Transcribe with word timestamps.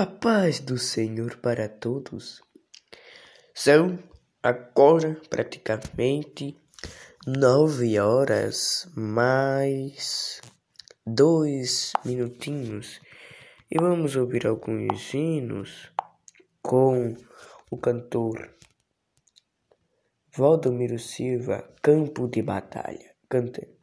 A 0.00 0.06
paz 0.06 0.60
do 0.60 0.78
Senhor 0.78 1.36
para 1.42 1.68
todos. 1.68 2.42
São 3.52 3.98
agora 4.42 5.20
praticamente 5.28 6.56
nove 7.26 7.98
horas 7.98 8.90
mais 8.96 10.40
dois 11.06 11.92
minutinhos 12.02 12.98
e 13.70 13.78
vamos 13.78 14.16
ouvir 14.16 14.46
alguns 14.46 15.12
hinos 15.12 15.92
com 16.62 17.14
o 17.70 17.76
cantor 17.76 18.56
Valdomiro 20.34 20.98
Silva, 20.98 21.74
Campo 21.82 22.26
de 22.26 22.40
Batalha, 22.40 23.14
cantando. 23.28 23.79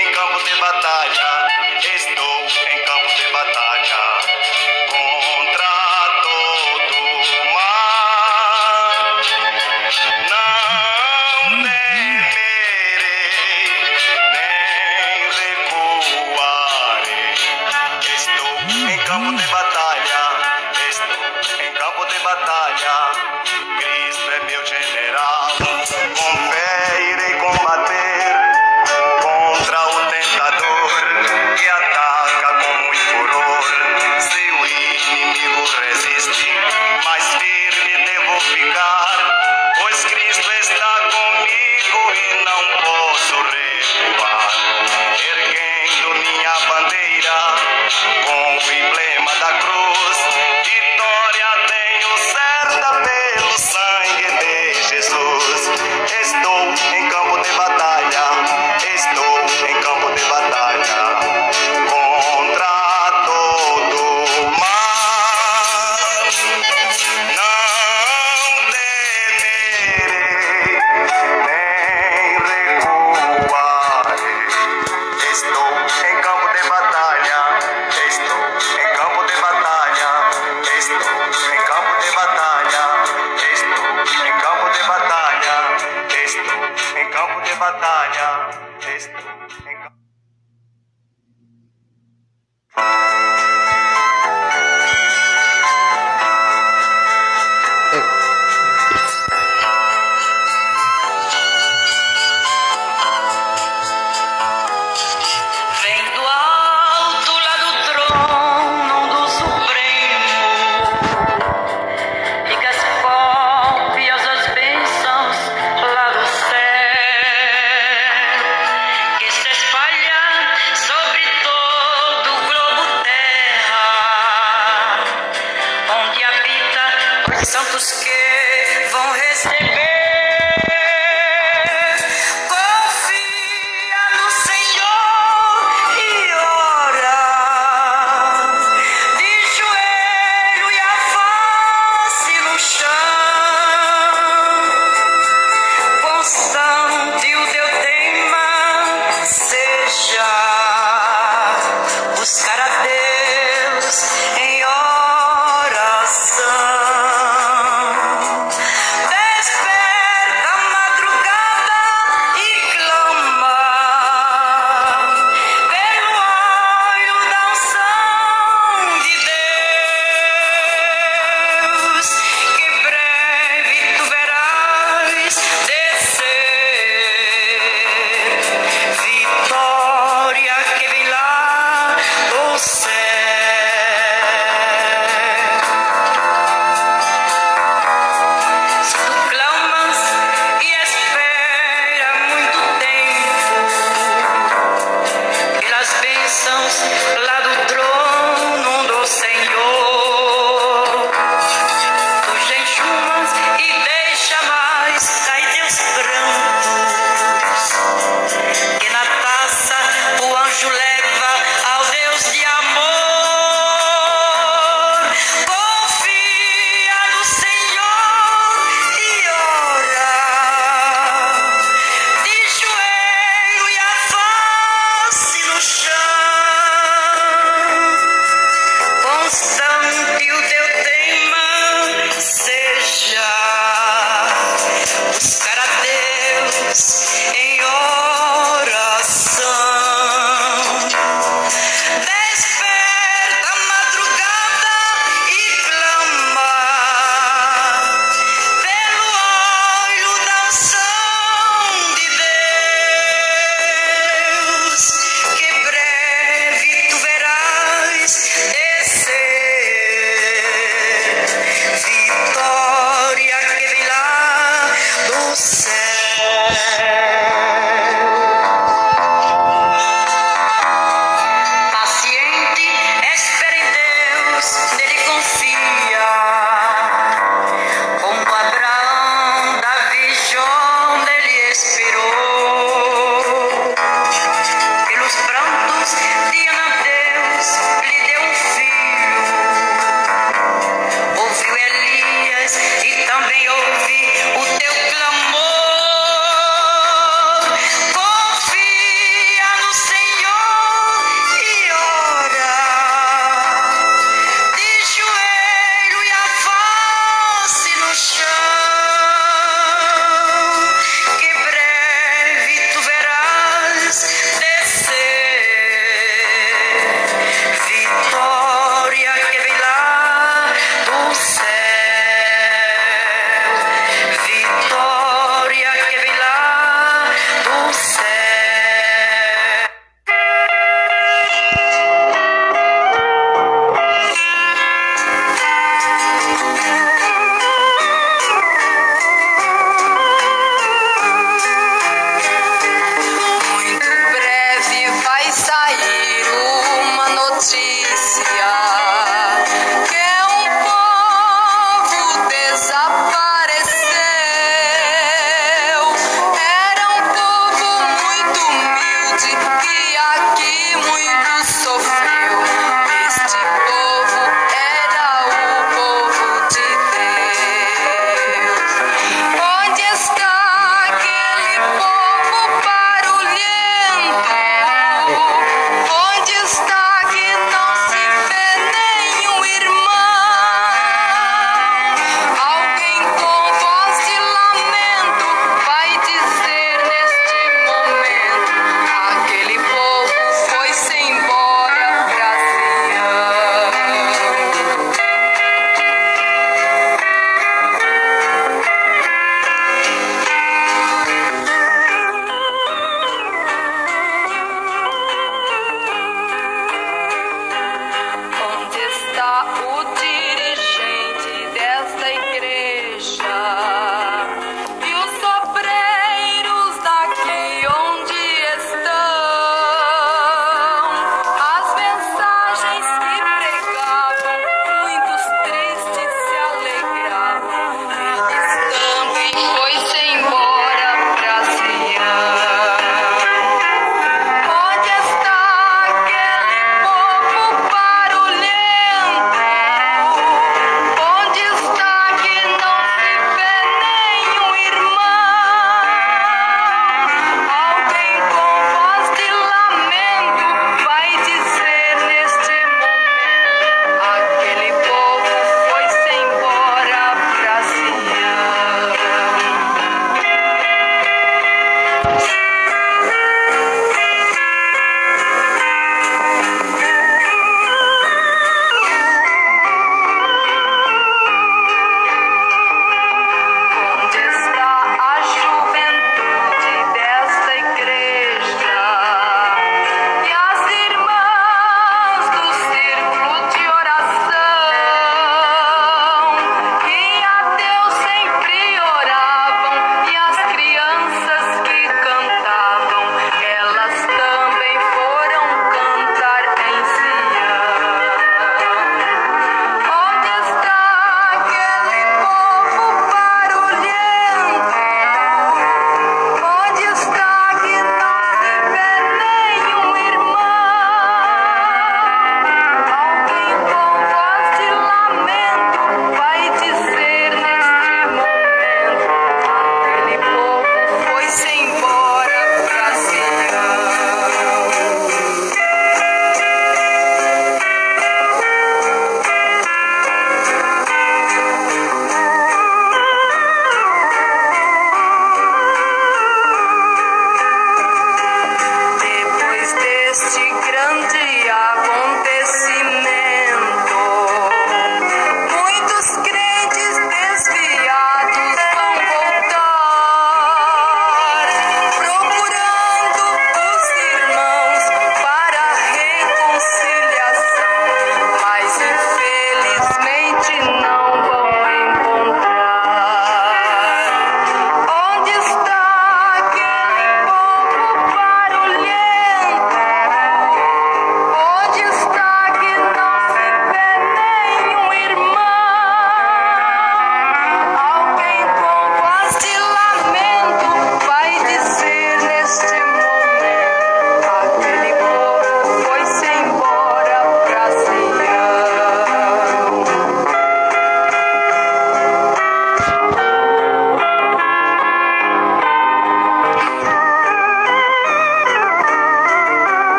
em 0.00 0.12
campo 0.12 0.44
tem 0.44 0.58
batalha. 0.58 1.29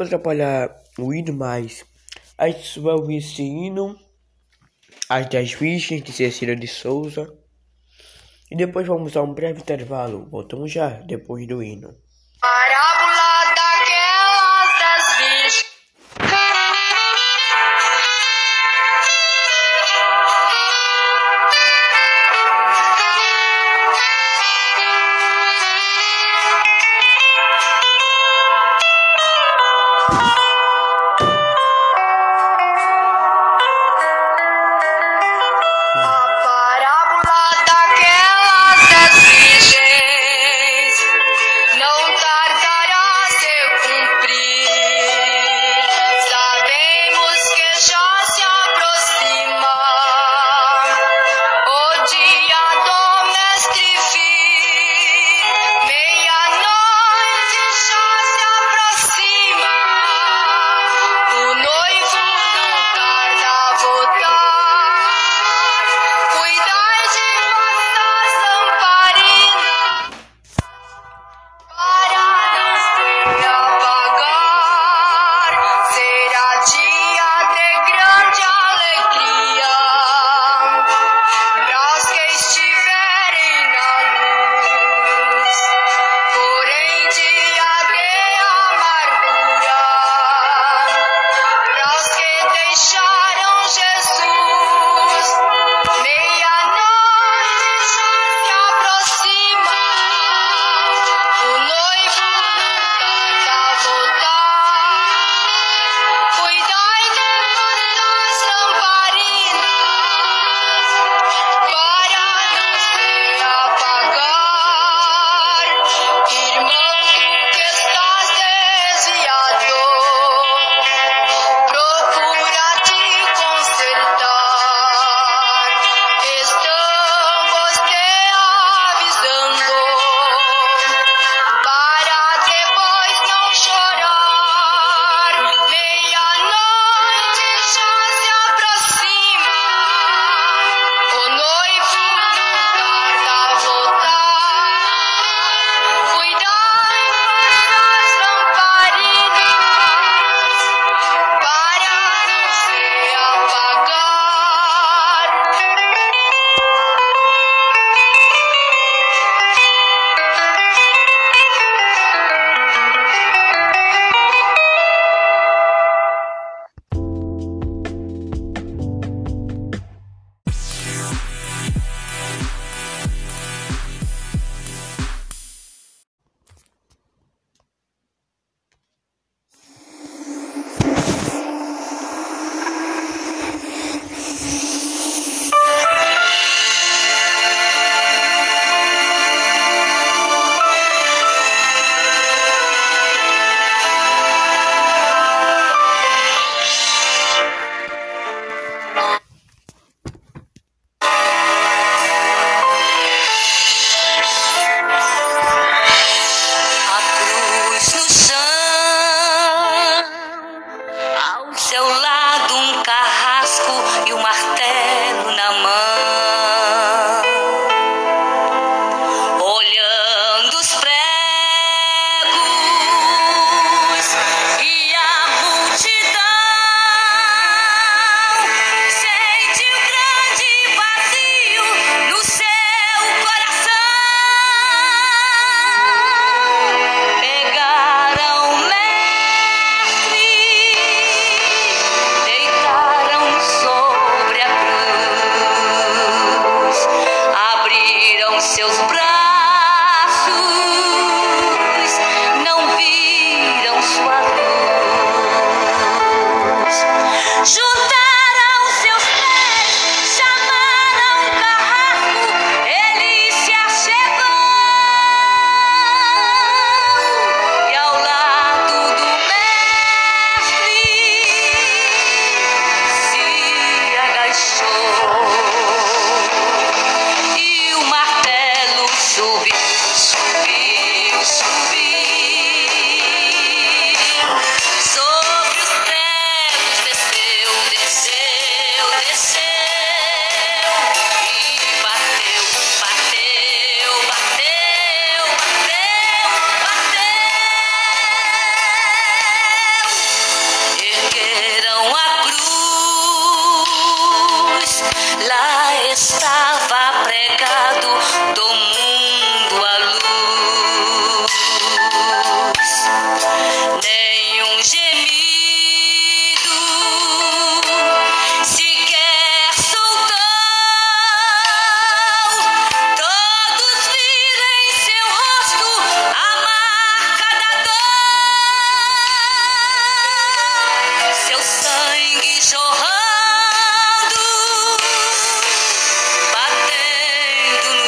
Desculpa 0.00 0.04
atrapalhar 0.04 0.74
o 0.98 1.12
hino, 1.12 1.32
mas 1.34 1.84
a 2.38 2.48
gente 2.48 2.80
vai 2.80 2.94
ouvir 2.94 3.18
esse 3.18 3.42
hino, 3.42 3.94
as 5.10 5.28
das 5.28 5.52
Virgens 5.52 6.02
de 6.02 6.10
Cecília 6.10 6.56
de 6.56 6.66
Souza. 6.66 7.30
E 8.50 8.56
depois 8.56 8.86
vamos 8.86 9.14
a 9.14 9.22
um 9.22 9.34
breve 9.34 9.60
intervalo. 9.60 10.26
Voltamos 10.30 10.72
já 10.72 10.88
depois 10.88 11.46
do 11.46 11.62
hino. 11.62 11.94
Parábola 12.40 12.99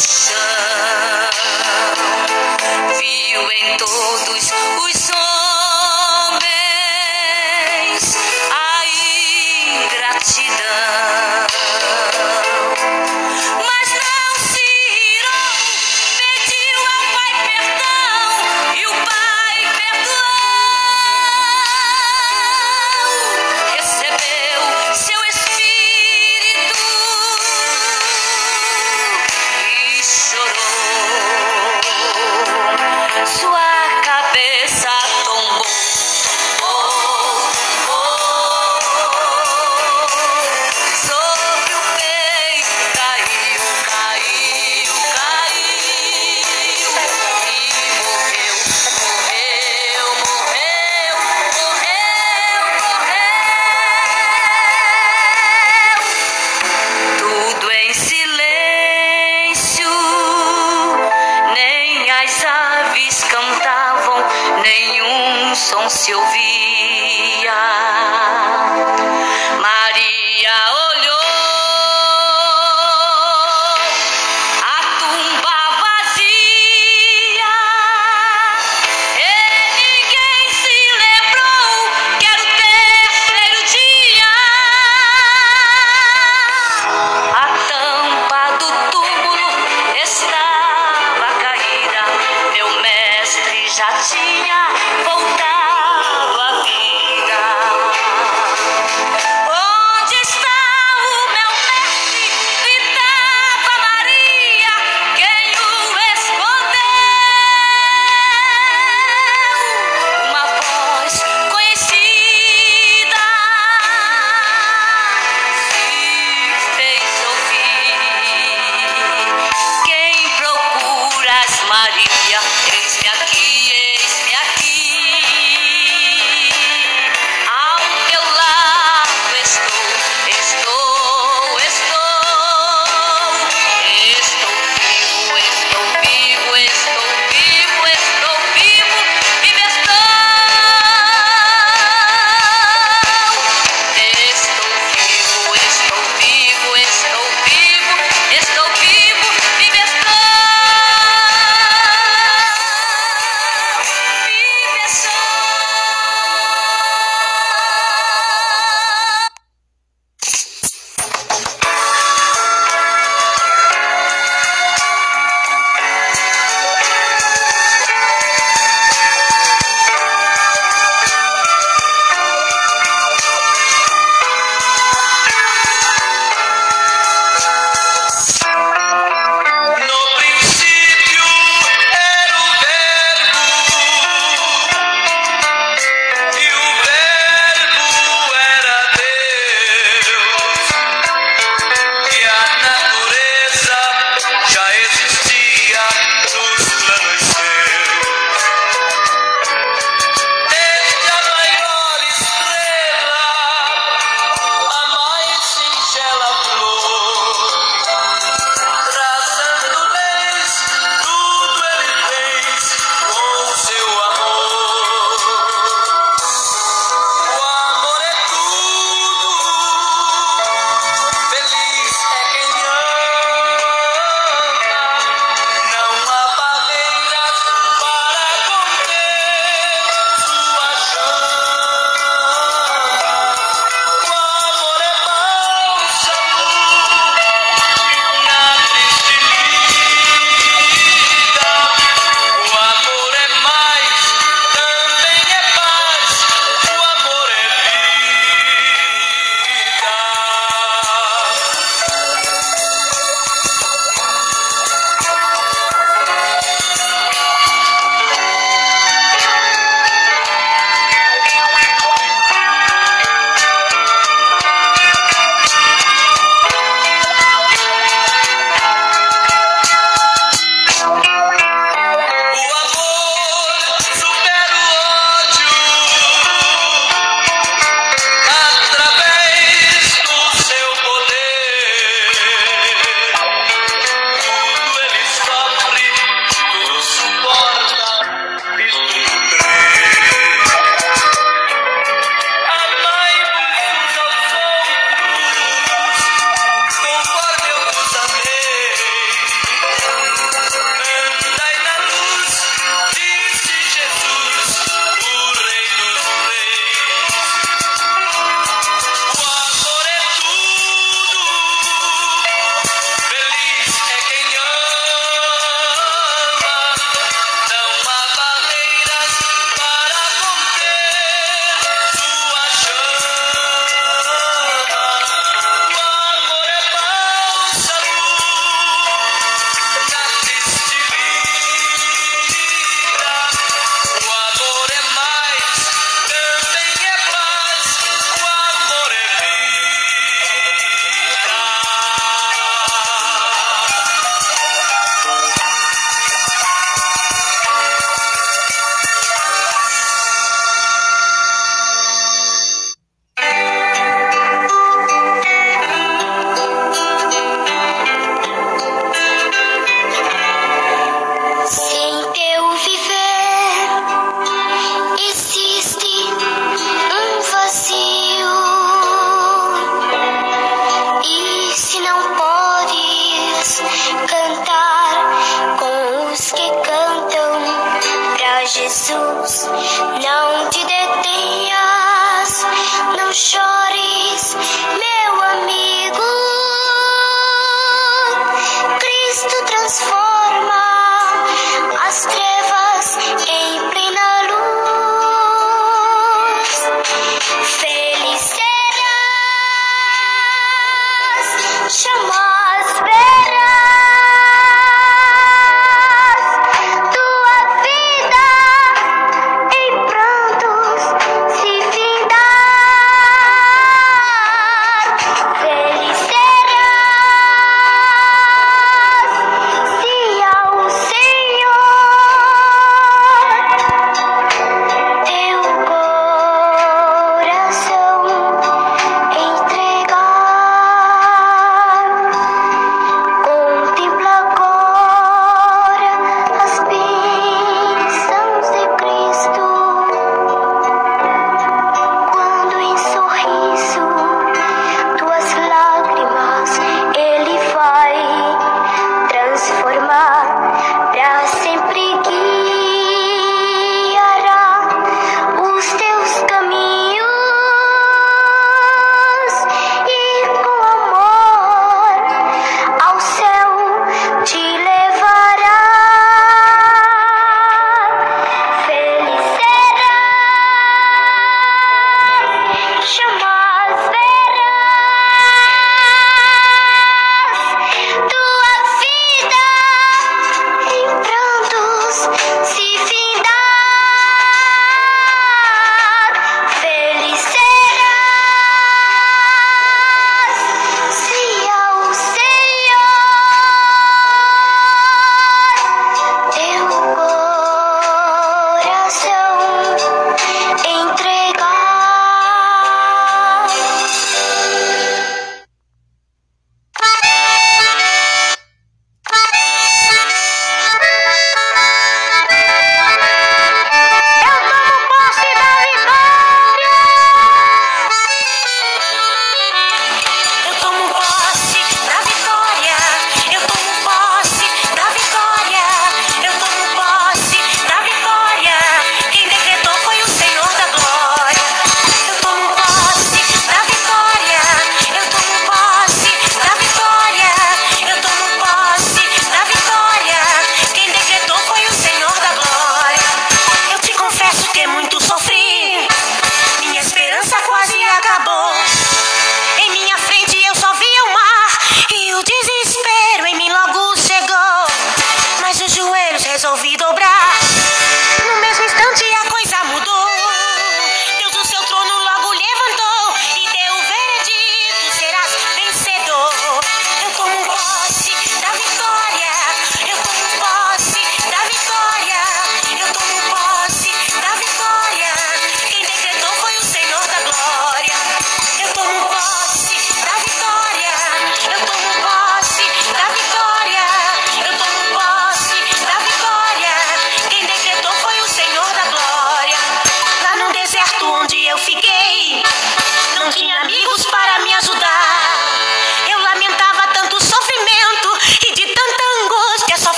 chão. 0.00 1.28
Viu 2.98 3.50
em 3.52 3.76
todos 3.76 4.28
os 4.28 4.52
homens 4.52 5.27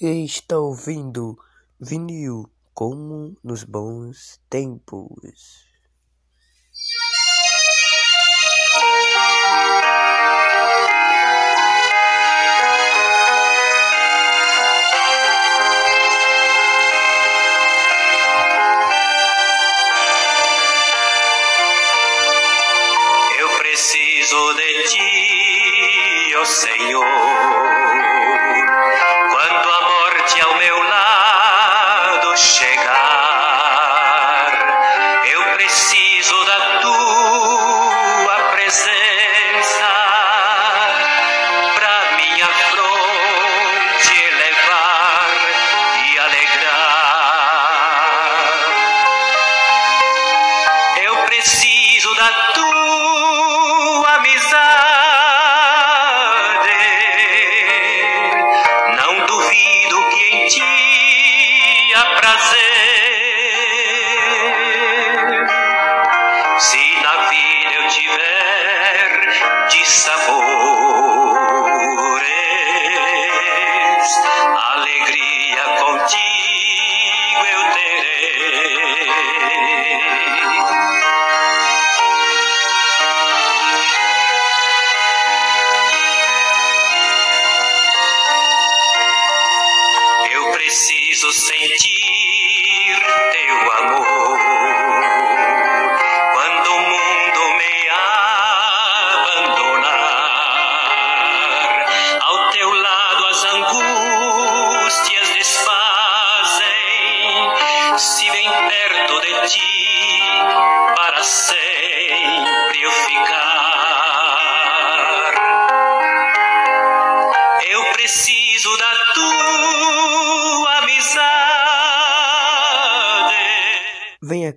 está 0.00 0.58
ouvindo 0.58 1.38
vinil 1.78 2.50
como 2.72 3.36
nos 3.44 3.64
bons 3.64 4.40
tempos. 4.48 5.66
Eu 23.38 23.58
preciso 23.58 24.54
de 24.54 24.88
ti, 24.88 26.34
ó 26.36 26.44
Senhor. 26.46 27.09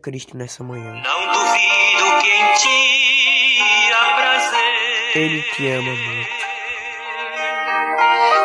Cristo 0.04 0.36
nessa 0.38 0.64
manhã. 0.66 0.92
Não 1.02 1.32
duvido 1.32 2.22
que 2.22 2.30
em 2.30 2.54
ti 2.56 3.92
há 3.94 4.14
prazer. 4.16 5.16
Ele 5.16 5.42
te 5.44 5.68
ama 5.70 5.92
muito. 5.96 6.44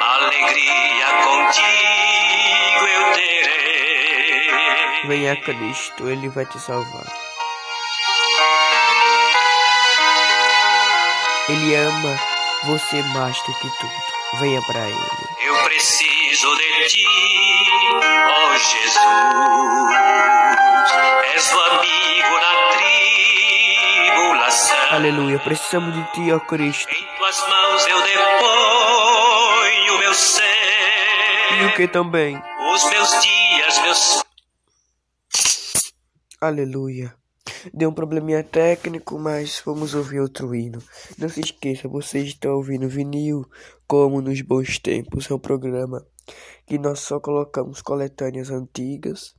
alegria 0.01 1.07
contigo 1.23 2.85
eu 2.93 3.13
terei. 3.13 5.07
venha 5.07 5.35
Cristo, 5.41 6.09
Ele 6.09 6.27
vai 6.27 6.45
te 6.45 6.59
salvar. 6.59 7.05
Ele 11.47 11.75
ama 11.75 12.19
você 12.65 13.01
mais 13.03 13.37
do 13.43 13.53
que 13.55 13.69
tudo. 13.79 13.93
Venha 14.39 14.61
para 14.61 14.87
Ele. 14.87 14.99
Eu 15.41 15.63
preciso 15.63 16.55
de 16.55 16.87
ti, 16.89 17.05
ó 18.27 18.53
Jesus. 18.57 18.99
És 21.33 21.51
o 21.53 21.59
amigo 21.59 22.39
na 22.39 22.53
tribulação. 24.07 24.77
Aleluia, 24.91 25.39
precisamos 25.39 25.93
de 25.95 26.03
Ti, 26.13 26.31
ó 26.31 26.39
Cristo. 26.39 26.87
Em 26.93 27.07
tuas 27.17 27.39
mãos 27.47 27.87
eu 27.87 28.01
deponho 28.01 29.97
meu 29.99 30.11
E 30.11 30.13
o 30.13 30.15
ser. 30.15 31.75
que 31.75 31.87
também? 31.87 32.39
Os 32.73 32.83
meus 32.85 33.21
dias, 33.21 33.79
meus 33.79 34.23
Aleluia. 36.41 37.15
Deu 37.73 37.89
um 37.89 37.93
probleminha 37.93 38.43
técnico, 38.43 39.17
mas 39.19 39.61
vamos 39.65 39.93
ouvir 39.93 40.19
outro 40.19 40.53
hino. 40.55 40.81
Não 41.17 41.29
se 41.29 41.41
esqueça, 41.41 41.87
você 41.87 42.19
está 42.19 42.51
ouvindo 42.51 42.87
vinil 42.87 43.45
como 43.87 44.21
nos 44.21 44.41
bons 44.41 44.79
tempos. 44.79 45.29
É 45.29 45.33
um 45.33 45.39
programa 45.39 46.05
que 46.65 46.77
nós 46.77 46.99
só 46.99 47.19
colocamos 47.19 47.81
coletâneas 47.81 48.49
antigas. 48.49 49.35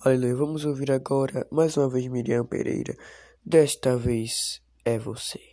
Aleluia. 0.00 0.36
Vamos 0.36 0.64
ouvir 0.64 0.90
agora 0.92 1.46
mais 1.50 1.76
uma 1.76 1.88
vez 1.88 2.06
Miriam 2.06 2.44
Pereira. 2.44 2.96
Desta 3.44 3.96
vez 3.96 4.60
é 4.84 4.98
você. 4.98 5.47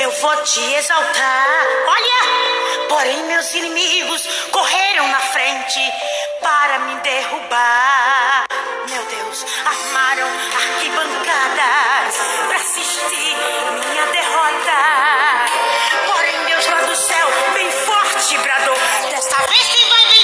Eu 0.00 0.10
vou 0.10 0.36
te 0.42 0.60
exaltar. 0.74 1.66
Olha, 1.86 2.88
porém 2.88 3.24
meus 3.24 3.54
inimigos 3.54 4.22
correram 4.50 5.08
na 5.08 5.20
frente 5.20 5.80
para 6.40 6.78
me 6.80 6.94
derrubar. 7.00 8.46
Meu 8.88 9.02
Deus, 9.04 9.44
armaram 9.64 10.28
arquibancadas 10.54 12.16
para 12.46 12.56
assistir 12.56 13.36
minha 13.72 14.06
derrota. 14.06 14.76
Porém 16.06 16.44
Deus 16.46 16.66
lá 16.66 16.80
do 16.82 16.96
céu, 16.96 17.28
bem 17.54 17.70
forte, 17.70 18.38
bradou: 18.38 18.76
Desta 19.10 19.36
vez 19.46 19.68
quem 19.68 19.88
vai 19.88 20.15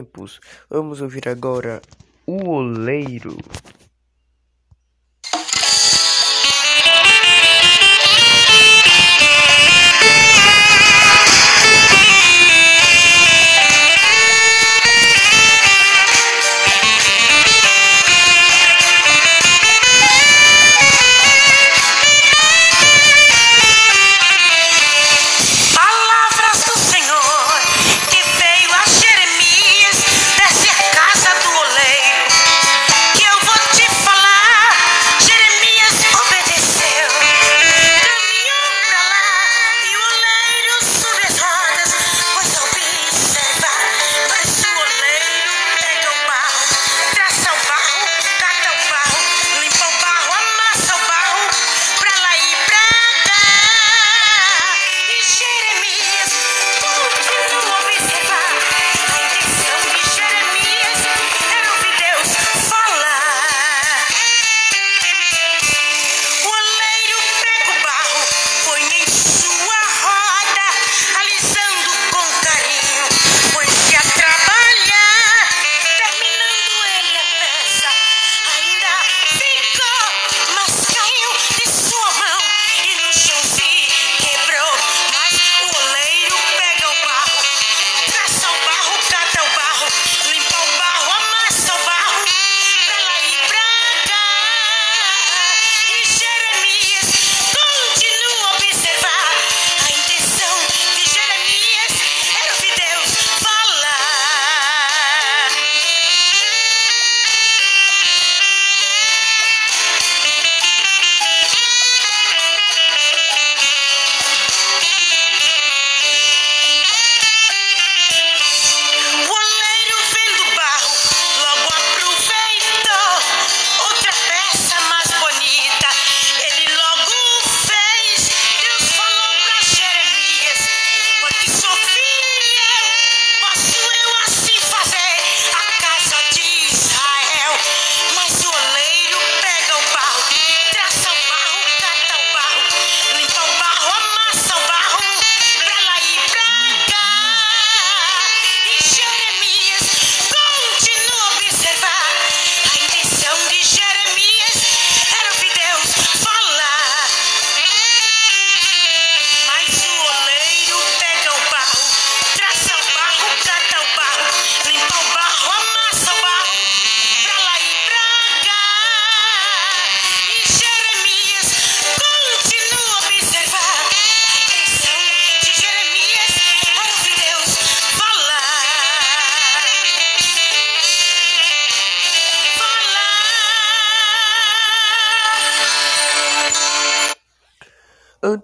tempos. 0.00 0.40
Vamos 0.68 1.00
ouvir 1.00 1.28
agora 1.28 1.80
o 2.26 2.48
oleiro. 2.48 3.36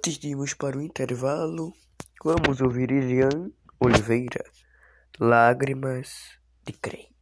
Antes 0.06 0.20
de 0.20 0.28
irmos 0.28 0.54
para 0.54 0.78
o 0.78 0.80
intervalo, 0.80 1.74
vamos 2.24 2.60
ouvir 2.60 2.92
Ilian 2.92 3.50
Oliveira, 3.80 4.44
Lágrimas 5.18 6.38
de 6.64 6.72
Crente. 6.74 7.15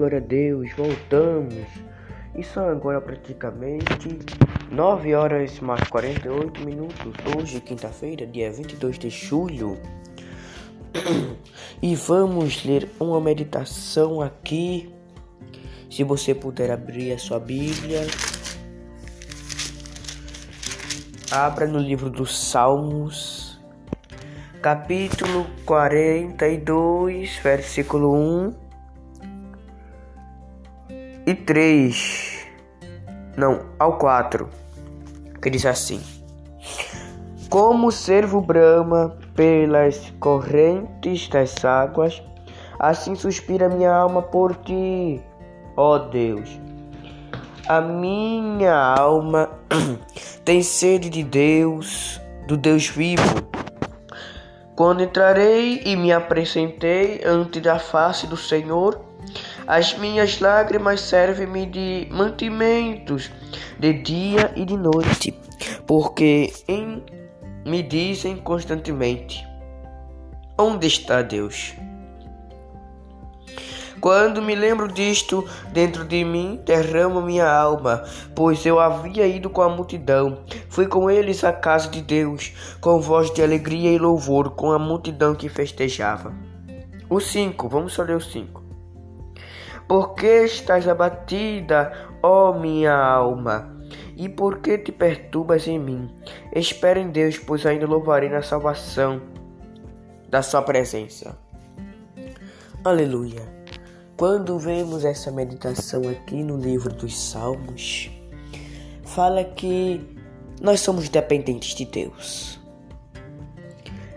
Glória 0.00 0.16
a 0.16 0.22
Deus, 0.22 0.70
voltamos. 0.74 1.66
E 2.34 2.42
são 2.42 2.66
agora 2.70 3.02
praticamente 3.02 4.18
9 4.72 5.14
horas 5.14 5.60
mais 5.60 5.86
48 5.90 6.64
minutos. 6.64 7.12
Hoje, 7.36 7.60
quinta-feira, 7.60 8.26
dia 8.26 8.50
22 8.50 8.98
de 8.98 9.10
julho. 9.10 9.78
E 11.82 11.94
vamos 11.94 12.62
ler 12.62 12.90
uma 13.00 13.18
meditação 13.22 14.20
aqui. 14.20 14.92
Se 15.90 16.04
você 16.04 16.34
puder 16.34 16.70
abrir 16.70 17.12
a 17.12 17.18
sua 17.18 17.40
Bíblia, 17.40 18.06
abra 21.30 21.66
no 21.66 21.78
livro 21.78 22.10
dos 22.10 22.38
Salmos, 22.38 23.58
capítulo 24.60 25.46
42, 25.64 27.38
versículo 27.42 28.14
1 28.14 28.69
e 31.30 31.34
3. 31.34 32.48
Não, 33.36 33.60
ao 33.78 33.98
4. 33.98 34.48
Que 35.40 35.48
diz 35.48 35.64
assim: 35.64 36.00
Como 37.48 37.92
servo 37.92 38.40
brama 38.40 39.16
pelas 39.36 40.12
correntes 40.18 41.28
das 41.28 41.64
águas, 41.64 42.20
assim 42.80 43.14
suspira 43.14 43.68
minha 43.68 43.92
alma 43.92 44.22
por 44.22 44.56
ti, 44.56 45.22
ó 45.76 45.98
Deus. 45.98 46.58
A 47.68 47.80
minha 47.80 48.74
alma 48.74 49.50
tem 50.44 50.64
sede 50.64 51.08
de 51.08 51.22
Deus, 51.22 52.20
do 52.48 52.56
Deus 52.56 52.88
vivo. 52.88 53.48
Quando 54.74 55.04
entrarei 55.04 55.80
e 55.84 55.94
me 55.94 56.12
apresentei 56.12 57.20
ante 57.24 57.60
da 57.60 57.78
face 57.78 58.26
do 58.26 58.36
Senhor, 58.36 59.09
as 59.70 59.96
minhas 59.96 60.40
lágrimas 60.40 61.00
servem-me 61.00 61.64
de 61.64 62.08
mantimentos 62.10 63.30
de 63.78 63.92
dia 63.92 64.52
e 64.56 64.64
de 64.64 64.76
noite, 64.76 65.32
porque 65.86 66.52
em, 66.66 67.00
me 67.64 67.80
dizem 67.80 68.36
constantemente: 68.36 69.46
Onde 70.58 70.88
está 70.88 71.22
Deus? 71.22 71.72
Quando 74.00 74.42
me 74.42 74.56
lembro 74.56 74.88
disto, 74.88 75.48
dentro 75.72 76.04
de 76.04 76.24
mim 76.24 76.60
derramo 76.66 77.22
minha 77.22 77.48
alma, 77.48 78.02
pois 78.34 78.66
eu 78.66 78.80
havia 78.80 79.24
ido 79.28 79.48
com 79.48 79.62
a 79.62 79.68
multidão. 79.68 80.40
Fui 80.68 80.88
com 80.88 81.08
eles 81.08 81.44
à 81.44 81.52
casa 81.52 81.88
de 81.88 82.02
Deus, 82.02 82.52
com 82.80 83.00
voz 83.00 83.32
de 83.32 83.40
alegria 83.40 83.92
e 83.92 83.98
louvor, 83.98 84.50
com 84.50 84.72
a 84.72 84.80
multidão 84.80 85.32
que 85.36 85.48
festejava. 85.48 86.34
O 87.08 87.20
5, 87.20 87.68
vamos 87.68 87.92
só 87.92 88.02
ler 88.02 88.16
o 88.16 88.20
5. 88.20 88.59
Por 89.90 90.14
que 90.14 90.44
estás 90.44 90.86
abatida, 90.86 91.90
ó 92.22 92.52
minha 92.52 92.94
alma? 92.94 93.76
E 94.16 94.28
por 94.28 94.60
que 94.60 94.78
te 94.78 94.92
perturbas 94.92 95.66
em 95.66 95.80
mim? 95.80 96.08
Espera 96.54 97.00
em 97.00 97.10
Deus, 97.10 97.40
pois 97.40 97.66
ainda 97.66 97.88
louvarei 97.88 98.28
na 98.28 98.40
salvação 98.40 99.20
da 100.28 100.42
sua 100.42 100.62
presença. 100.62 101.36
Aleluia. 102.84 103.42
Quando 104.16 104.60
vemos 104.60 105.04
essa 105.04 105.32
meditação 105.32 106.08
aqui 106.08 106.36
no 106.44 106.56
livro 106.56 106.94
dos 106.94 107.20
Salmos, 107.20 108.12
fala 109.02 109.42
que 109.42 110.00
nós 110.62 110.78
somos 110.78 111.08
dependentes 111.08 111.74
de 111.74 111.84
Deus. 111.84 112.60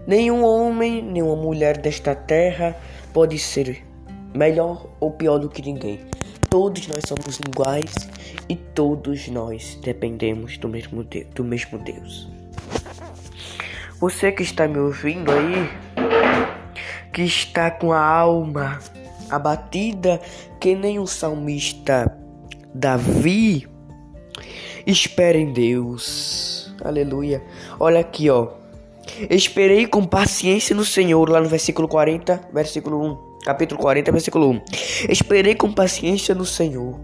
Nenhum 0.05 0.43
homem, 0.43 1.01
nenhuma 1.01 1.35
mulher 1.35 1.79
desta 1.79 2.13
terra 2.13 2.77
pode 3.11 3.39
ser 3.39 3.83
melhor 4.33 4.87
ou 4.99 5.11
pior 5.11 5.37
do 5.37 5.49
que 5.49 5.61
ninguém. 5.61 5.99
Todos 6.49 6.87
nós 6.87 7.03
somos 7.07 7.39
iguais 7.39 7.93
e 8.47 8.55
todos 8.55 9.27
nós 9.27 9.77
dependemos 9.81 10.57
do 10.57 10.67
mesmo 10.67 11.03
Deus. 11.03 11.27
Do 11.33 11.43
mesmo 11.43 11.79
Deus. 11.79 12.29
Você 13.99 14.31
que 14.31 14.43
está 14.43 14.67
me 14.67 14.77
ouvindo 14.77 15.31
aí, 15.31 15.69
que 17.11 17.21
está 17.21 17.71
com 17.71 17.91
a 17.93 18.05
alma 18.05 18.79
abatida, 19.29 20.19
que 20.59 20.75
nem 20.75 20.99
o 20.99 21.07
salmista 21.07 22.15
Davi, 22.73 23.67
espere 24.85 25.39
em 25.39 25.53
Deus. 25.53 26.73
Aleluia. 26.83 27.41
Olha 27.79 27.99
aqui, 27.99 28.29
ó. 28.29 28.49
Esperei 29.29 29.87
com 29.87 30.05
paciência 30.05 30.75
no 30.75 30.83
Senhor, 30.83 31.29
lá 31.29 31.39
no 31.39 31.47
versículo 31.47 31.87
40, 31.87 32.49
versículo 32.51 33.29
1 33.29 33.32
capítulo 33.43 33.79
40, 33.79 34.11
versículo 34.11 34.49
1. 34.51 34.61
Esperei 35.09 35.55
com 35.55 35.71
paciência 35.71 36.33
no 36.33 36.45
Senhor, 36.45 36.99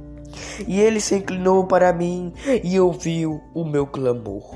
e 0.68 0.80
ele 0.80 1.00
se 1.00 1.16
inclinou 1.16 1.66
para 1.66 1.92
mim 1.94 2.34
e 2.64 2.80
ouviu 2.80 3.42
o 3.54 3.64
meu 3.64 3.86
clamor. 3.86 4.56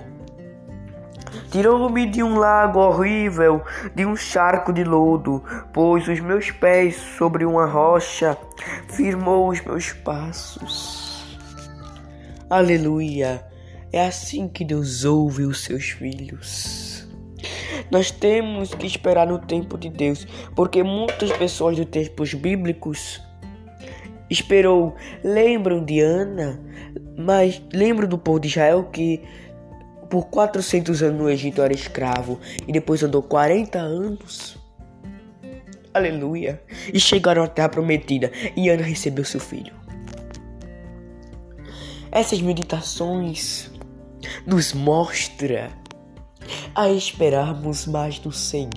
Tirou-me 1.51 2.07
de 2.07 2.23
um 2.23 2.37
lago 2.37 2.79
horrível, 2.79 3.61
de 3.93 4.05
um 4.05 4.15
charco 4.15 4.73
de 4.73 4.83
lodo, 4.83 5.43
pôs 5.71 6.07
os 6.07 6.19
meus 6.19 6.49
pés 6.51 6.95
sobre 7.17 7.45
uma 7.45 7.65
rocha, 7.65 8.37
firmou 8.89 9.49
os 9.49 9.61
meus 9.61 9.91
passos. 9.93 11.37
Aleluia! 12.49 13.45
É 13.91 14.07
assim 14.07 14.47
que 14.47 14.65
Deus 14.65 15.05
ouve 15.05 15.43
os 15.43 15.63
seus 15.63 15.89
filhos. 15.89 16.92
Nós 17.89 18.11
temos 18.11 18.73
que 18.73 18.85
esperar 18.85 19.27
no 19.27 19.39
tempo 19.39 19.77
de 19.77 19.89
Deus, 19.89 20.27
porque 20.55 20.83
muitas 20.83 21.31
pessoas 21.31 21.75
dos 21.75 21.85
tempos 21.85 22.33
bíblicos 22.33 23.21
esperou. 24.29 24.95
Lembram 25.23 25.83
de 25.83 25.99
Ana? 25.99 26.59
Mas 27.17 27.61
lembram 27.71 28.07
do 28.07 28.17
povo 28.17 28.39
de 28.39 28.47
Israel 28.47 28.83
que 28.91 29.21
por 30.09 30.27
400 30.27 31.01
anos 31.01 31.21
no 31.21 31.29
Egito 31.29 31.61
era 31.61 31.73
escravo 31.73 32.39
e 32.67 32.71
depois 32.71 33.03
andou 33.03 33.21
40 33.21 33.79
anos? 33.79 34.57
Aleluia! 35.93 36.61
E 36.91 36.99
chegaram 36.99 37.43
à 37.43 37.47
terra 37.47 37.69
prometida 37.69 38.31
e 38.55 38.69
Ana 38.69 38.83
recebeu 38.83 39.23
seu 39.23 39.39
filho. 39.39 39.73
Essas 42.11 42.41
meditações 42.41 43.71
nos 44.45 44.73
mostra 44.73 45.71
a 46.75 46.89
esperarmos 46.89 47.85
mais 47.87 48.19
do 48.19 48.31
Senhor. 48.31 48.71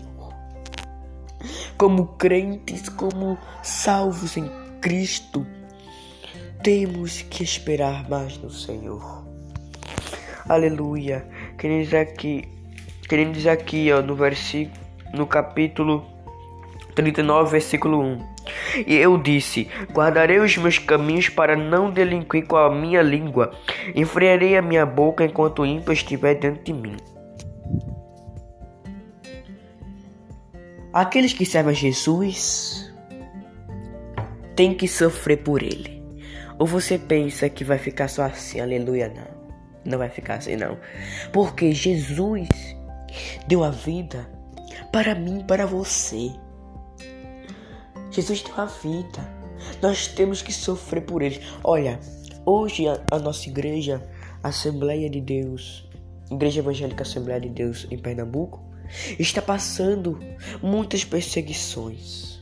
Como 1.77 2.07
crentes, 2.19 2.89
como 2.89 3.39
salvos 3.63 4.37
em 4.37 4.51
Cristo, 4.81 5.47
temos 6.63 7.23
que 7.23 7.43
esperar 7.43 8.09
mais 8.09 8.39
no 8.39 8.51
Senhor. 8.51 9.25
Aleluia. 10.49 11.27
Dizer 11.59 11.99
aqui, 11.99 12.49
dizer 13.09 13.51
aqui, 13.51 13.93
ó, 13.93 14.01
no 14.01 14.15
versículo, 14.15 14.79
no 15.13 15.27
capítulo 15.27 16.07
39, 16.95 17.51
versículo 17.51 18.01
1. 18.01 18.37
E 18.87 18.95
eu 18.95 19.19
disse: 19.19 19.69
Guardarei 19.93 20.39
os 20.39 20.57
meus 20.57 20.79
caminhos 20.79 21.29
para 21.29 21.57
não 21.57 21.91
delinquir 21.91 22.47
com 22.47 22.57
a 22.57 22.71
minha 22.71 23.03
língua. 23.03 23.53
Enfriarei 23.95 24.57
a 24.57 24.63
minha 24.63 24.87
boca 24.87 25.25
enquanto 25.25 25.63
o 25.63 25.67
ímpio 25.67 25.93
estiver 25.93 26.35
dentro 26.35 26.63
de 26.63 26.73
mim. 26.73 26.97
Aqueles 30.97 31.35
que 31.35 31.45
servem 31.45 31.73
a 31.73 31.75
Jesus 31.75 32.91
têm 34.55 34.75
que 34.75 34.89
sofrer 34.89 35.43
por 35.43 35.63
ele. 35.63 36.03
Ou 36.59 36.67
você 36.67 36.99
pensa 36.99 37.51
que 37.51 37.63
vai 37.63 37.77
ficar 37.77 38.09
só 38.09 38.23
assim, 38.23 38.61
aleluia? 38.61 39.13
Não, 39.15 39.93
não 39.93 39.99
vai 39.99 40.09
ficar 40.09 40.37
assim, 40.37 40.57
não. 40.57 40.79
Porque 41.35 41.71
Jesus 41.73 42.49
deu 43.47 43.63
a 43.63 43.69
vida 43.69 44.27
para 44.91 45.15
mim, 45.15 45.45
para 45.47 45.67
você. 45.67 46.33
Jesus 48.11 48.41
deu 48.41 48.55
a 48.57 48.65
vida. 48.65 49.31
Nós 49.83 50.09
temos 50.09 50.41
que 50.41 50.51
sofrer 50.51 51.03
por 51.03 51.21
ele. 51.21 51.43
Olha, 51.63 52.01
hoje 52.47 52.89
a, 52.89 52.99
a 53.13 53.19
nossa 53.19 53.51
igreja, 53.51 54.03
Assembleia 54.43 55.11
de 55.11 55.21
Deus, 55.21 55.87
Igreja 56.31 56.61
Evangélica 56.61 57.03
Assembleia 57.03 57.43
de 57.43 57.51
Deus 57.51 57.87
em 57.91 57.99
Pernambuco, 57.99 58.66
está 59.19 59.41
passando 59.43 60.19
muitas 60.63 61.05
perseguições. 61.05 62.41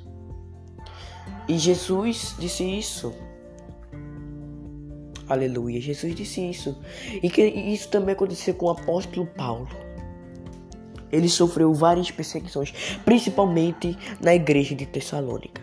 E 1.49 1.59
Jesus 1.59 2.35
disse 2.39 2.65
isso. 2.65 3.13
Aleluia, 5.29 5.81
Jesus 5.81 6.15
disse 6.15 6.41
isso. 6.41 6.77
E 7.23 7.29
que 7.31 7.43
isso 7.43 7.89
também 7.89 8.15
aconteceu 8.15 8.55
com 8.55 8.67
o 8.67 8.71
apóstolo 8.71 9.27
Paulo. 9.27 9.69
Ele 11.13 11.29
sofreu 11.29 11.73
várias 11.73 12.11
perseguições, 12.11 12.73
principalmente 13.05 13.97
na 14.21 14.35
igreja 14.35 14.75
de 14.75 14.85
Tessalônica. 14.85 15.63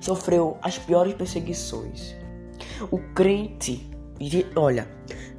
Sofreu 0.00 0.58
as 0.62 0.78
piores 0.78 1.14
perseguições. 1.14 2.14
O 2.90 2.98
crente, 3.14 3.88
olha, 4.54 4.88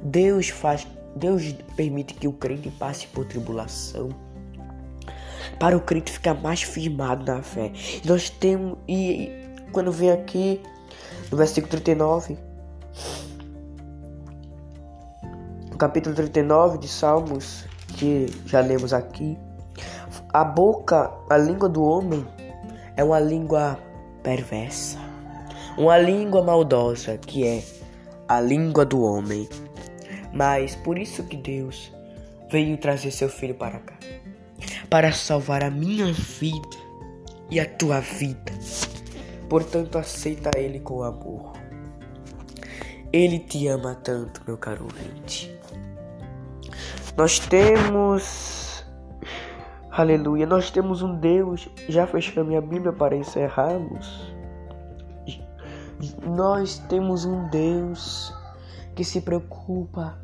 Deus 0.02 0.48
faz, 0.48 0.86
Deus 1.16 1.54
permite 1.76 2.14
que 2.14 2.28
o 2.28 2.32
crente 2.32 2.70
passe 2.70 3.06
por 3.06 3.24
tribulação 3.24 4.08
para 5.58 5.76
o 5.76 5.80
crente 5.80 6.12
ficar 6.12 6.34
mais 6.34 6.62
firmado 6.62 7.24
na 7.24 7.42
fé. 7.42 7.72
Nós 8.04 8.30
temos 8.30 8.78
e 8.88 9.30
quando 9.72 9.92
vem 9.92 10.10
aqui 10.10 10.60
no 11.30 11.36
versículo 11.36 11.70
39, 11.70 12.36
no 15.70 15.76
capítulo 15.76 16.14
39 16.14 16.78
de 16.78 16.88
Salmos, 16.88 17.64
que 17.96 18.26
já 18.46 18.60
lemos 18.60 18.92
aqui, 18.92 19.38
a 20.32 20.44
boca, 20.44 21.10
a 21.28 21.36
língua 21.36 21.68
do 21.68 21.82
homem 21.82 22.26
é 22.96 23.04
uma 23.04 23.20
língua 23.20 23.78
perversa, 24.22 24.98
uma 25.76 25.98
língua 25.98 26.42
maldosa, 26.42 27.16
que 27.18 27.46
é 27.46 27.62
a 28.28 28.40
língua 28.40 28.84
do 28.84 29.02
homem. 29.02 29.48
Mas 30.32 30.74
por 30.76 30.98
isso 30.98 31.24
que 31.24 31.36
Deus 31.36 31.92
veio 32.48 32.76
trazer 32.76 33.10
seu 33.10 33.28
filho 33.28 33.54
para 33.54 33.78
cá, 33.78 33.94
para 34.88 35.12
salvar 35.12 35.62
a 35.62 35.70
minha 35.70 36.12
vida 36.12 36.76
e 37.50 37.58
a 37.58 37.66
tua 37.66 38.00
vida. 38.00 38.52
Portanto, 39.48 39.98
aceita 39.98 40.50
ele 40.56 40.80
com 40.80 41.02
amor. 41.02 41.52
Ele 43.12 43.40
te 43.40 43.66
ama 43.66 43.96
tanto, 43.96 44.40
meu 44.46 44.56
caro 44.56 44.84
ouvinte. 44.84 45.52
Nós 47.16 47.40
temos, 47.40 48.86
aleluia, 49.90 50.46
nós 50.46 50.70
temos 50.70 51.02
um 51.02 51.16
Deus. 51.16 51.68
Já 51.88 52.06
fechei 52.06 52.40
a 52.40 52.46
minha 52.46 52.60
Bíblia 52.60 52.92
para 52.92 53.16
encerrarmos. 53.16 54.32
Nós 56.24 56.78
temos 56.88 57.24
um 57.24 57.48
Deus 57.48 58.32
que 58.94 59.04
se 59.04 59.20
preocupa 59.20 60.18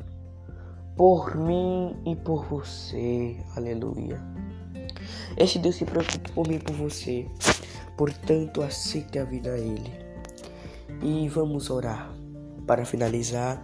por 0.97 1.37
mim 1.37 1.95
e 2.05 2.15
por 2.15 2.43
você. 2.45 3.37
Aleluia. 3.55 4.19
Este 5.37 5.59
Deus 5.59 5.75
se 5.75 5.85
preocupa 5.85 6.29
por 6.33 6.47
mim 6.47 6.55
e 6.55 6.59
por 6.59 6.75
você. 6.75 7.27
Portanto, 7.95 8.63
aceite 8.63 9.19
a 9.19 9.23
vida 9.23 9.51
a 9.51 9.57
Ele. 9.57 9.91
E 11.03 11.29
vamos 11.29 11.69
orar 11.69 12.11
para 12.65 12.83
finalizar 12.83 13.63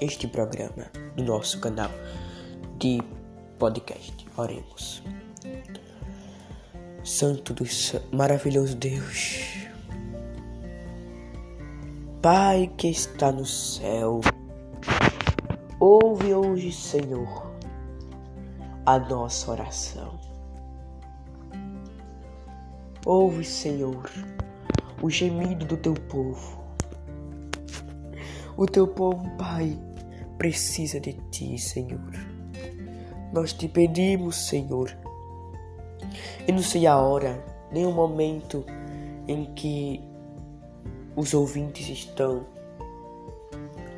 este 0.00 0.26
programa 0.26 0.90
do 1.16 1.24
nosso 1.24 1.60
canal 1.60 1.90
de 2.78 3.00
podcast. 3.58 4.26
Oremos. 4.36 5.02
Santo 7.04 7.54
dos 7.54 7.94
maravilhoso 8.12 8.76
Deus. 8.76 9.68
Pai 12.20 12.70
que 12.76 12.88
está 12.88 13.30
no 13.30 13.46
céu, 13.46 14.20
ouve 15.80 16.34
hoje, 16.34 16.72
Senhor, 16.72 17.52
a 18.84 18.98
nossa 18.98 19.50
oração. 19.50 20.18
Ouve, 23.06 23.44
Senhor, 23.44 24.10
o 25.00 25.08
gemido 25.08 25.64
do 25.64 25.76
teu 25.76 25.94
povo. 25.94 26.58
O 28.56 28.66
teu 28.66 28.88
povo, 28.88 29.24
Pai, 29.36 29.78
precisa 30.36 30.98
de 31.00 31.12
ti, 31.30 31.56
Senhor. 31.58 32.12
Nós 33.32 33.52
te 33.52 33.68
pedimos, 33.68 34.36
Senhor. 34.36 34.96
E 36.46 36.52
não 36.52 36.62
sei 36.62 36.86
a 36.86 36.98
hora, 36.98 37.44
nem 37.70 37.86
o 37.86 37.92
momento 37.92 38.64
em 39.28 39.44
que 39.54 40.02
os 41.14 41.34
ouvintes 41.34 41.88
estão 41.88 42.46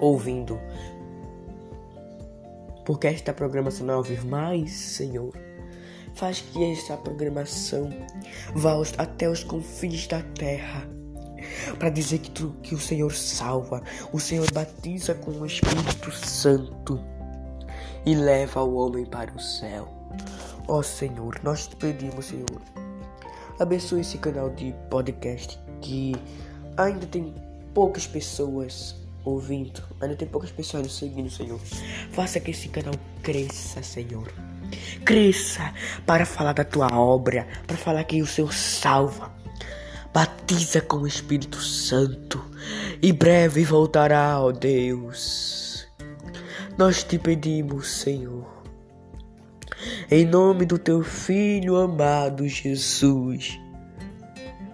ouvindo. 0.01 0.59
Porque 2.85 3.07
esta 3.07 3.33
programação 3.33 3.87
não 3.87 3.99
ouvir 3.99 4.25
mais, 4.25 4.73
Senhor. 4.73 5.33
Faz 6.15 6.41
que 6.41 6.73
essa 6.73 6.97
programação 6.97 7.91
vá 8.55 8.75
até 8.99 9.29
os 9.29 9.45
confins 9.45 10.07
da 10.07 10.23
terra. 10.23 10.89
Para 11.79 11.89
dizer 11.89 12.19
que, 12.19 12.31
tu, 12.31 12.55
que 12.63 12.75
o 12.75 12.81
Senhor 12.81 13.13
salva, 13.13 13.83
o 14.13 14.21
Senhor 14.21 14.51
batiza 14.53 15.15
com 15.15 15.31
o 15.31 15.47
Espírito 15.47 16.11
Santo 16.13 17.01
e 18.05 18.15
leva 18.15 18.63
o 18.63 18.75
homem 18.75 19.05
para 19.05 19.33
o 19.33 19.41
céu. 19.41 19.89
Ó 20.69 20.79
oh, 20.79 20.83
Senhor, 20.83 21.41
nós 21.43 21.67
te 21.67 21.77
pedimos, 21.77 22.27
Senhor, 22.27 22.61
abençoe 23.59 24.01
esse 24.01 24.19
canal 24.19 24.51
de 24.51 24.75
podcast 24.89 25.59
que 25.81 26.15
ainda 26.77 27.07
tem 27.07 27.35
poucas 27.75 28.07
pessoas 28.07 29.00
ouvindo, 29.25 29.83
ainda 30.01 30.17
tem 30.17 30.27
poucas 30.29 30.51
pessoas 30.51 30.85
nos 30.85 30.97
seguindo, 30.97 31.31
Senhor. 31.31 31.61
Faça 32.13 32.41
que 32.41 32.51
esse 32.51 32.69
canal 32.69 32.95
cresça, 33.23 33.83
Senhor. 33.83 34.33
Cresça 35.05 35.73
para 36.07 36.25
falar 36.25 36.53
da 36.53 36.65
tua 36.65 36.89
obra, 36.93 37.47
para 37.67 37.77
falar 37.77 38.05
que 38.05 38.23
o 38.23 38.27
Senhor 38.27 38.53
salva. 38.53 39.33
Batiza 40.13 40.81
com 40.81 40.99
o 40.99 41.07
Espírito 41.07 41.59
Santo 41.59 42.45
e 43.01 43.13
breve 43.13 43.65
voltará, 43.65 44.41
ó 44.41 44.51
Deus. 44.51 45.87
Nós 46.77 47.05
te 47.05 47.19
pedimos, 47.19 47.89
Senhor, 47.89 48.47
em 50.11 50.25
nome 50.25 50.67
do 50.67 50.79
teu 50.79 51.03
Filho 51.03 51.77
amado 51.77 52.49
Jesus. 52.49 53.59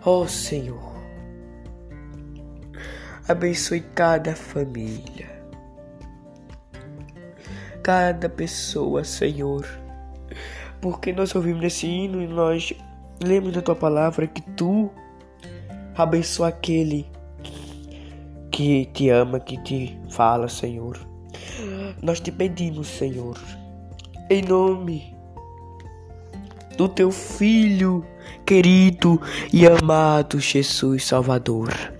Ó 0.05 0.26
Senhor, 0.26 0.86
Abençoe 3.29 3.81
cada 3.81 4.37
família, 4.37 5.27
cada 7.83 8.29
pessoa, 8.29 9.03
Senhor. 9.03 9.66
Porque 10.81 11.12
nós 11.12 11.35
ouvimos 11.35 11.64
esse 11.64 11.87
hino 11.89 12.22
e 12.22 12.27
nós 12.29 12.72
lemos 13.20 13.53
da 13.53 13.61
tua 13.61 13.74
palavra 13.74 14.29
que 14.29 14.43
tu 14.43 14.91
abençoa 15.97 16.49
aquele 16.49 17.11
que 18.53 18.87
te 18.87 19.09
ama, 19.11 19.41
que 19.41 19.61
te 19.62 19.99
fala, 20.09 20.49
Senhor. 20.49 20.97
Nós 22.01 22.20
te 22.20 22.31
pedimos, 22.31 22.87
Senhor, 22.87 23.39
em 24.31 24.43
nome 24.43 25.16
do 26.77 26.89
teu 26.89 27.11
filho 27.11 28.07
querido 28.45 29.20
e 29.53 29.66
amado 29.66 30.39
Jesus 30.39 31.05
Salvador. 31.05 31.95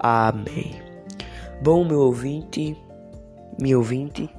Amém. 0.00 0.80
Bom, 1.62 1.84
meu 1.84 2.00
ouvinte, 2.00 2.74
meu 3.60 3.78
ouvinte, 3.78 4.30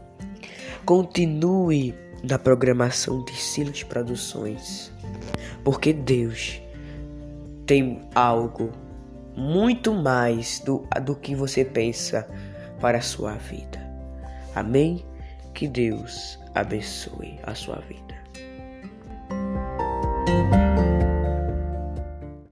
continue 0.86 1.94
na 2.24 2.40
programação 2.40 3.24
de 3.24 3.34
Silas 3.34 3.84
Produções, 3.84 4.92
porque 5.64 5.94
Deus 5.94 6.60
tem 7.68 8.02
algo 8.16 8.72
muito 9.36 9.94
mais 9.94 10.60
do, 10.60 10.84
do 11.04 11.16
que 11.16 11.36
você 11.36 11.64
pensa 11.64 12.28
para 12.80 12.98
a 12.98 13.02
sua 13.02 13.34
vida. 13.34 13.80
Amém? 14.56 15.06
Que 15.54 15.68
Deus 15.68 16.40
abençoe 16.56 17.40
a 17.44 17.54
sua 17.54 17.78
vida. 17.82 18.12